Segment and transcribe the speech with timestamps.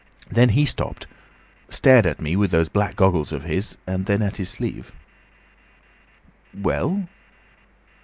[0.31, 1.05] Then he stopped.
[1.69, 4.91] Stared at me with those black goggles of his, and then at his sleeve."
[6.55, 7.07] "Well?"